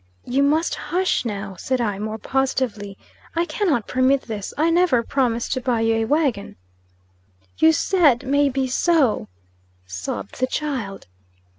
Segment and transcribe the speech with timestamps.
[0.25, 2.97] "You must hush, now," said I, more positively.
[3.35, 4.51] "I cannot permit this.
[4.57, 6.55] I never promised to buy you a wagon."
[7.59, 9.27] "You said may be so,"
[9.85, 11.05] sobbed the child.